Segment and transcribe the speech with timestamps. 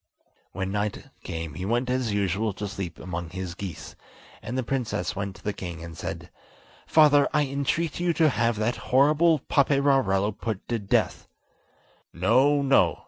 [0.51, 3.95] When night came he went as usual to sleep among his geese,
[4.41, 6.31] and the princess went to the king and said:
[6.87, 11.27] "Father, I entreat you to have that horrible Paperarello put to death."
[12.13, 12.97] "No, no!"